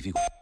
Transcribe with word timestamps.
em 0.00 0.02
vigor. 0.02 0.39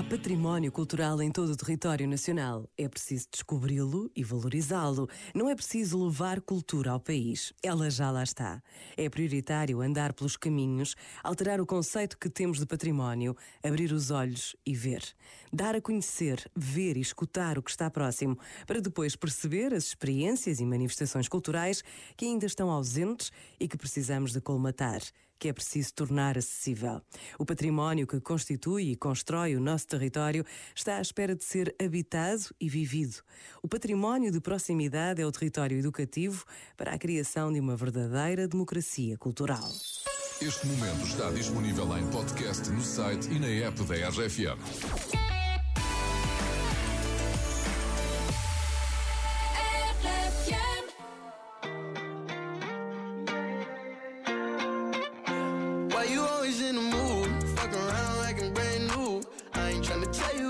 Há 0.00 0.02
património 0.02 0.72
cultural 0.72 1.20
em 1.20 1.30
todo 1.30 1.50
o 1.50 1.56
território 1.56 2.08
nacional. 2.08 2.66
É 2.74 2.88
preciso 2.88 3.26
descobri-lo 3.30 4.10
e 4.16 4.24
valorizá-lo. 4.24 5.06
Não 5.34 5.46
é 5.46 5.54
preciso 5.54 6.02
levar 6.02 6.40
cultura 6.40 6.92
ao 6.92 6.98
país. 6.98 7.52
Ela 7.62 7.90
já 7.90 8.10
lá 8.10 8.22
está. 8.22 8.62
É 8.96 9.10
prioritário 9.10 9.82
andar 9.82 10.14
pelos 10.14 10.38
caminhos, 10.38 10.96
alterar 11.22 11.60
o 11.60 11.66
conceito 11.66 12.16
que 12.16 12.30
temos 12.30 12.58
de 12.58 12.64
património, 12.64 13.36
abrir 13.62 13.92
os 13.92 14.10
olhos 14.10 14.56
e 14.64 14.74
ver. 14.74 15.04
Dar 15.52 15.76
a 15.76 15.82
conhecer, 15.82 16.50
ver 16.56 16.96
e 16.96 17.02
escutar 17.02 17.58
o 17.58 17.62
que 17.62 17.70
está 17.70 17.90
próximo, 17.90 18.38
para 18.66 18.80
depois 18.80 19.14
perceber 19.14 19.74
as 19.74 19.84
experiências 19.84 20.60
e 20.60 20.64
manifestações 20.64 21.28
culturais 21.28 21.84
que 22.16 22.24
ainda 22.24 22.46
estão 22.46 22.70
ausentes 22.70 23.30
e 23.60 23.68
que 23.68 23.76
precisamos 23.76 24.32
de 24.32 24.40
colmatar 24.40 25.02
que 25.40 25.48
é 25.48 25.52
preciso 25.52 25.94
tornar 25.94 26.36
acessível. 26.36 27.00
O 27.38 27.46
património 27.46 28.06
que 28.06 28.20
constitui 28.20 28.92
e 28.92 28.96
constrói 28.96 29.56
o 29.56 29.60
nosso 29.60 29.88
território 29.88 30.44
está 30.76 30.98
à 30.98 31.00
espera 31.00 31.34
de 31.34 31.42
ser 31.42 31.74
habitado 31.82 32.54
e 32.60 32.68
vivido. 32.68 33.16
O 33.62 33.66
património 33.66 34.30
de 34.30 34.40
proximidade 34.40 35.20
é 35.20 35.26
o 35.26 35.32
território 35.32 35.78
educativo 35.78 36.44
para 36.76 36.92
a 36.92 36.98
criação 36.98 37.50
de 37.50 37.58
uma 37.58 37.74
verdadeira 37.74 38.46
democracia 38.46 39.16
cultural. 39.16 39.66
Este 40.42 40.66
momento 40.66 41.04
está 41.04 41.30
disponível 41.30 41.96
em 41.96 42.06
podcast 42.10 42.68
no 42.70 42.82
site 42.82 43.30
e 43.30 43.38
na 43.38 43.48
app 43.48 43.82
da 43.84 43.94
RFM. 44.08 45.29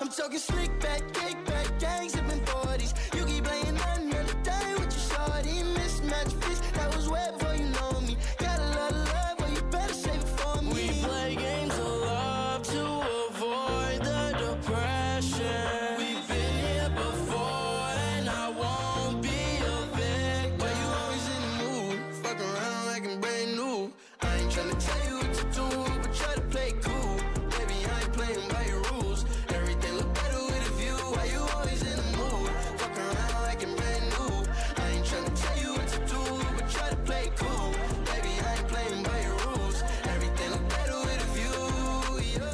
I'm 0.00 0.08
talking 0.08 0.38
slick 0.38 0.78
back, 0.80 1.02
kick 1.12 1.44
back, 1.44 1.78
gang 1.80 2.17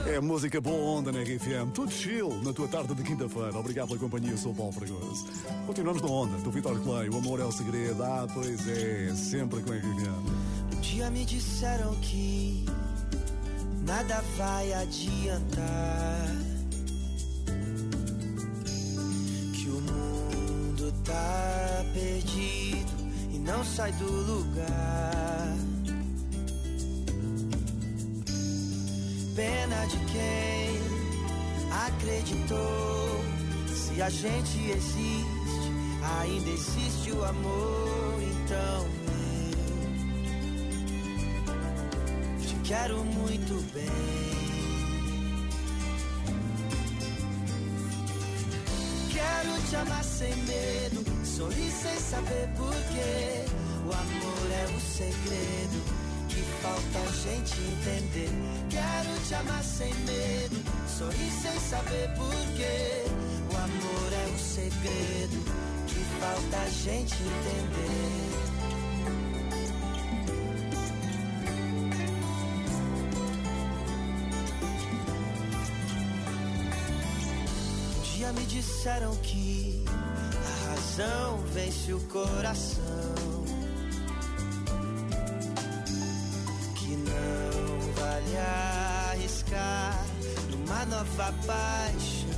É 0.07 0.21
música 0.21 0.61
boa 0.61 0.99
onda 0.99 1.11
na 1.11 1.21
RFM, 1.23 1.71
tudo 1.73 1.91
chill 1.91 2.29
na 2.43 2.53
tua 2.53 2.69
tarde 2.69 2.95
de 2.95 3.03
quinta-feira. 3.03 3.59
Obrigado 3.59 3.89
pela 3.89 3.99
companhia, 3.99 4.37
sou 4.37 4.53
o 4.53 4.55
Paulo 4.55 4.73
Fragoso. 4.73 5.27
Continuamos 5.67 6.03
na 6.03 6.09
onda, 6.09 6.37
do 6.39 6.51
Vitor 6.51 6.79
Clay, 6.81 7.09
o 7.09 7.17
amor 7.17 7.41
é 7.41 7.45
o 7.45 7.51
segredo. 7.51 8.03
Ah, 8.03 8.27
pois 8.33 8.69
é, 8.69 9.15
sempre 9.15 9.63
com 9.63 9.73
a 9.73 9.77
RFM. 9.77 10.77
Um 10.77 10.81
dia 10.81 11.11
me 11.11 11.25
disseram 11.25 11.95
que 11.97 12.67
nada 13.87 14.23
vai 14.37 14.75
adiantar. 14.75 16.29
Que 19.55 19.69
o 19.69 19.81
mundo 19.81 20.93
tá 21.03 21.85
perdido 21.95 22.93
e 23.33 23.39
não 23.39 23.65
sai 23.65 23.91
do 23.93 24.05
lugar. 24.05 25.44
Pena 29.34 29.84
de 29.87 29.99
quem 30.12 30.78
acreditou. 31.87 33.25
Se 33.67 34.00
a 34.00 34.09
gente 34.09 34.71
existe, 34.71 35.72
ainda 36.21 36.50
existe 36.50 37.11
o 37.11 37.25
amor. 37.25 38.15
Então 38.23 38.87
eu 42.39 42.47
te 42.47 42.55
quero 42.62 43.05
muito 43.05 43.55
bem. 43.73 43.91
Quero 49.12 49.69
te 49.69 49.77
amar 49.77 50.05
sem 50.05 50.37
medo, 50.37 51.05
sorrir 51.27 51.73
sem 51.73 51.99
saber 51.99 52.49
porquê. 52.56 53.44
O 53.84 53.93
amor 53.93 54.50
é 54.53 54.77
o 54.77 54.81
segredo 54.81 55.84
falta 56.75 56.99
a 56.99 57.12
gente 57.12 57.55
entender. 57.61 58.31
Quero 58.71 59.21
te 59.27 59.35
amar 59.35 59.62
sem 59.62 59.95
medo, 59.95 60.57
sorrir 60.89 61.31
sem 61.31 61.61
saber 61.61 62.09
porquê. 62.17 63.05
O 63.53 63.57
amor 63.57 64.12
é 64.12 64.35
o 64.35 64.39
segredo 64.39 65.45
que 65.87 66.01
falta 66.21 66.57
a 66.57 66.71
gente 66.71 67.15
entender. 67.15 68.15
Um 77.99 78.17
dia 78.17 78.32
me 78.32 78.47
disseram 78.47 79.15
que 79.17 79.85
a 79.87 80.71
razão 80.71 81.38
vence 81.53 81.93
o 81.93 82.00
coração. 82.09 83.63
Nova 90.94 91.35
paixão. 91.44 92.31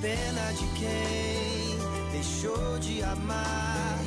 Pena 0.00 0.52
de 0.52 0.66
quem 0.78 2.10
deixou 2.10 2.78
de 2.80 3.02
amar. 3.04 3.98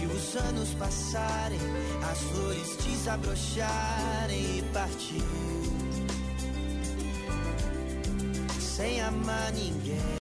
Viu 0.00 0.10
os 0.10 0.36
anos 0.36 0.70
passarem, 0.74 1.60
as 2.10 2.18
flores 2.18 2.76
desabrocharem 2.84 4.58
e 4.58 4.62
partiu 4.72 5.24
sem 8.58 9.00
amar 9.00 9.52
ninguém. 9.52 10.06